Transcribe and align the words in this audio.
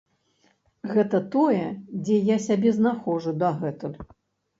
Гэта 0.93 1.19
тое, 1.35 1.65
дзе 2.03 2.17
я 2.29 2.37
сябе 2.47 2.73
знаходжу 2.79 3.35
дагэтуль. 3.45 3.95